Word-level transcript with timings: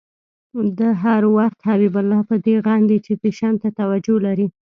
ده 0.77 0.87
هر 1.03 1.23
وخت 1.35 1.59
حبیب 1.67 1.93
الله 2.01 2.19
په 2.29 2.35
دې 2.45 2.55
غندی 2.65 2.97
چې 3.05 3.11
فېشن 3.21 3.53
ته 3.61 3.69
توجه 3.79 4.15
لري. 4.27 4.47